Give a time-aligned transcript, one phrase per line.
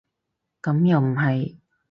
[0.63, 1.57] 咁又唔係